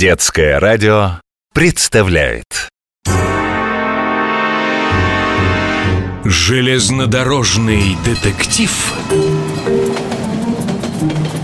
[0.00, 1.20] Детское радио
[1.52, 2.70] представляет
[6.24, 8.94] Железнодорожный детектив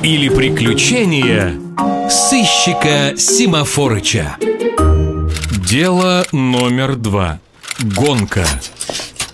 [0.02, 1.52] Или приключения
[2.08, 4.38] сыщика Симафорыча
[5.68, 7.40] Дело номер два
[7.78, 8.46] Гонка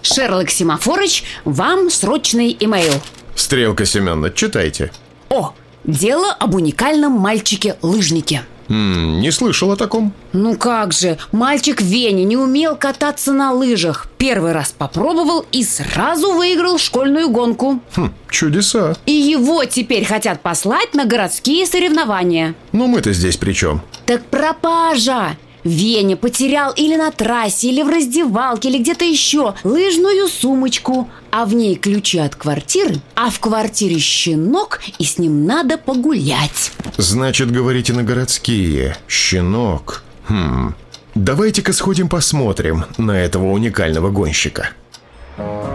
[0.02, 3.00] Шерлок Симафорыч, вам срочный имейл.
[3.36, 4.91] Стрелка Семеновна, читайте.
[5.29, 5.54] О,
[5.84, 8.43] дело об уникальном мальчике-лыжнике.
[8.68, 10.12] М, не слышал о таком.
[10.32, 14.08] Ну как же, мальчик Веня не умел кататься на лыжах.
[14.18, 17.80] Первый раз попробовал и сразу выиграл школьную гонку.
[17.96, 18.96] Хм, чудеса.
[19.06, 22.54] И его теперь хотят послать на городские соревнования.
[22.72, 23.82] Ну мы-то здесь при чем?
[24.06, 25.36] Так пропажа!
[25.64, 31.54] Веня потерял или на трассе, или в раздевалке, или где-то еще лыжную сумочку, а в
[31.54, 36.72] ней ключи от квартиры, а в квартире щенок, и с ним надо погулять.
[36.97, 38.97] Значит, говорите на городские.
[39.08, 40.03] Щенок.
[40.28, 40.75] Хм.
[41.14, 44.70] Давайте-ка сходим посмотрим на этого уникального гонщика.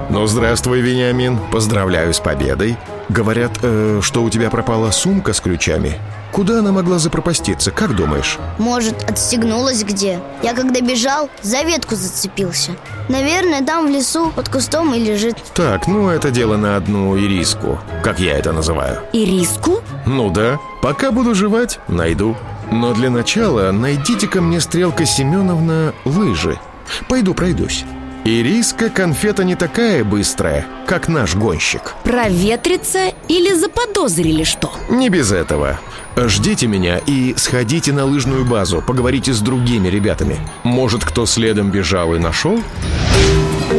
[0.10, 1.38] Ну, здравствуй, Вениамин.
[1.52, 2.78] Поздравляю с победой.
[3.10, 5.98] Говорят, э, что у тебя пропала сумка с ключами.
[6.32, 8.38] Куда она могла запропаститься, как думаешь?
[8.58, 10.20] Может, отстегнулась где?
[10.44, 12.72] Я когда бежал, за ветку зацепился.
[13.08, 15.38] Наверное, там в лесу под кустом и лежит.
[15.54, 19.00] Так, ну это дело на одну ириску, как я это называю.
[19.14, 19.82] И риску?
[20.06, 22.36] Ну да, пока буду жевать, найду.
[22.72, 26.60] Но для начала найдите-ка мне, Стрелка Семеновна, лыжи.
[27.08, 27.86] Пойду пройдусь.
[28.30, 31.96] Ириска конфета не такая быстрая, как наш гонщик.
[32.04, 34.70] Проветриться или заподозрили что?
[34.90, 35.80] Не без этого.
[36.18, 40.38] Ждите меня и сходите на лыжную базу, поговорите с другими ребятами.
[40.64, 42.62] Может, кто следом бежал и нашел?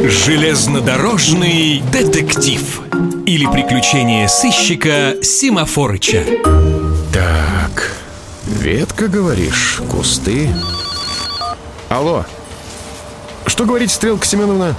[0.03, 2.81] Железнодорожный детектив
[3.27, 6.23] Или приключения сыщика Симафорыча
[7.13, 7.91] Так,
[8.47, 10.49] ветка, говоришь, кусты.
[11.89, 12.25] Алло,
[13.59, 14.73] что говорит Стрелка Семеновна?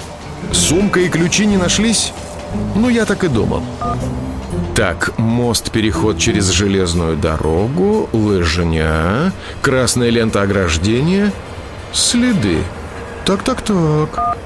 [0.53, 2.14] Сумка и ключи не нашлись?
[2.74, 3.63] Ну, я так и думал.
[4.74, 11.30] Так, мост-переход через железную дорогу, лыжня, красная лента ограждения,
[11.92, 12.63] следы.
[13.27, 14.39] Так-так-так.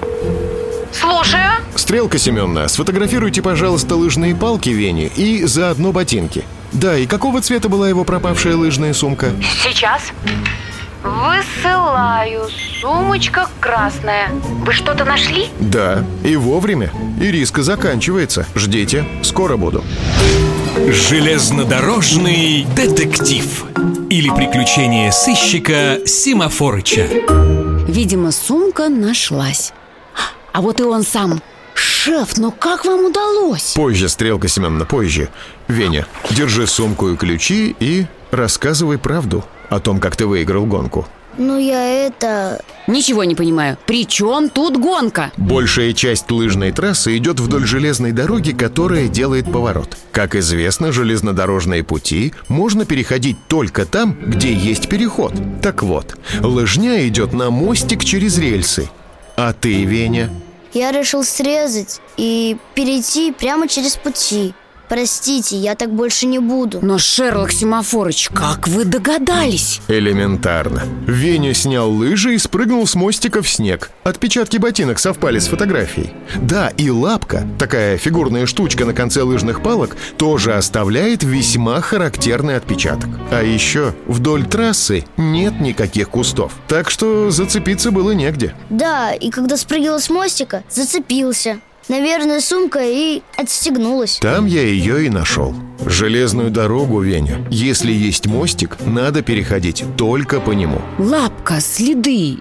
[0.92, 1.52] Слушаю.
[1.76, 6.44] Стрелка Семеновна, сфотографируйте, пожалуйста, лыжные палки Вени и заодно ботинки.
[6.72, 9.30] Да, и какого цвета была его пропавшая лыжная сумка?
[9.62, 10.10] Сейчас.
[11.04, 12.48] Высылаю.
[12.80, 14.30] Сумочка красная.
[14.64, 15.48] Вы что-то нашли?
[15.60, 16.90] Да, и вовремя.
[17.20, 18.46] И риска заканчивается.
[18.54, 19.84] Ждите, скоро буду.
[20.88, 23.64] Железнодорожный детектив
[24.10, 27.06] Или приключения сыщика Симафорыча
[27.86, 29.72] Видимо, сумка нашлась.
[30.52, 31.42] А вот и он сам.
[31.74, 33.74] Шеф, ну как вам удалось?
[33.74, 35.28] Позже, Стрелка Семеновна, позже.
[35.68, 41.06] Веня, держи сумку и ключи и рассказывай правду о том, как ты выиграл гонку.
[41.36, 42.62] Ну, я это...
[42.86, 43.76] Ничего не понимаю.
[43.86, 45.32] При чем тут гонка?
[45.36, 49.96] Большая часть лыжной трассы идет вдоль железной дороги, которая делает поворот.
[50.12, 55.32] Как известно, железнодорожные пути можно переходить только там, где есть переход.
[55.62, 58.88] Так вот, лыжня идет на мостик через рельсы.
[59.36, 60.30] А ты, Веня?
[60.72, 64.54] Я решил срезать и перейти прямо через пути.
[64.94, 66.78] Простите, я так больше не буду.
[66.80, 69.80] Но, Шерлок Симафорыч, как вы догадались?
[69.88, 70.84] Элементарно.
[71.08, 73.90] Веня снял лыжи и спрыгнул с мостика в снег.
[74.04, 76.12] Отпечатки ботинок совпали с фотографией.
[76.36, 83.10] Да, и лапка, такая фигурная штучка на конце лыжных палок, тоже оставляет весьма характерный отпечаток.
[83.32, 86.52] А еще вдоль трассы нет никаких кустов.
[86.68, 88.54] Так что зацепиться было негде.
[88.70, 91.58] Да, и когда спрыгивал с мостика, зацепился.
[91.88, 94.18] Наверное, сумка и отстегнулась.
[94.20, 95.54] Там я ее и нашел.
[95.84, 97.46] Железную дорогу, Веня.
[97.50, 100.80] Если есть мостик, надо переходить только по нему.
[100.98, 102.38] Лапка, следы.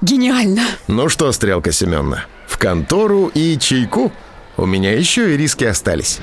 [0.00, 0.62] Гениально.
[0.88, 4.10] Ну что, Стрелка Семеновна, в контору и чайку?
[4.56, 6.18] У меня еще и риски остались.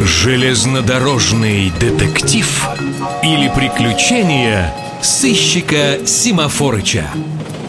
[0.00, 2.46] Железнодорожный детектив
[3.22, 4.72] Или приключения
[5.02, 7.06] сыщика Симафорыча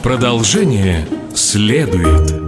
[0.04, 2.45] Продолжение следует